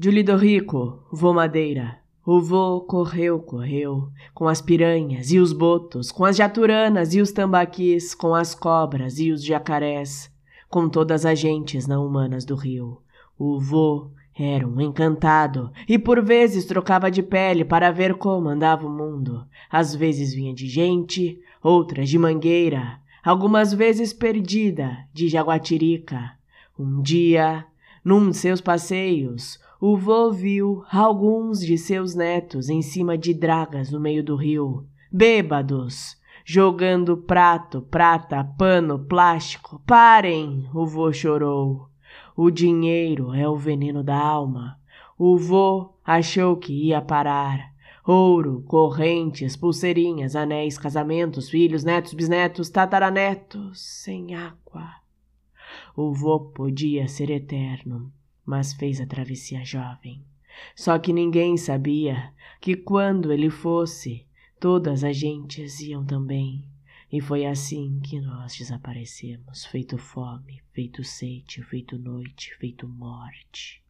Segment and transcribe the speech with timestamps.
[0.00, 1.98] Julido Rico, vô Madeira.
[2.24, 7.32] O vô correu, correu, com as piranhas e os botos, com as jaturanas e os
[7.32, 10.32] tambaquis, com as cobras e os jacarés,
[10.68, 12.98] com todas as gentes não humanas do rio.
[13.36, 18.86] O vô era um encantado e por vezes trocava de pele para ver como andava
[18.86, 19.44] o mundo.
[19.68, 26.34] Às vezes vinha de gente, outras de mangueira, algumas vezes perdida de jaguatirica.
[26.78, 27.66] Um dia,
[28.04, 33.92] num de seus passeios, o vô viu alguns de seus netos em cima de dragas
[33.92, 39.80] no meio do rio, bêbados, jogando prato, prata, pano, plástico.
[39.86, 40.68] Parem!
[40.74, 41.88] O vô chorou.
[42.36, 44.80] O dinheiro é o veneno da alma.
[45.16, 47.72] O vô achou que ia parar.
[48.04, 54.90] Ouro, correntes, pulseirinhas, anéis, casamentos, filhos, netos, bisnetos, tataranetos, sem água.
[55.96, 58.10] O vô podia ser eterno
[58.48, 60.24] mas fez a travessia jovem.
[60.74, 64.26] Só que ninguém sabia que quando ele fosse,
[64.58, 66.64] todas as gentes iam também.
[67.12, 73.82] E foi assim que nós desaparecemos, feito fome, feito sede, feito noite, feito morte.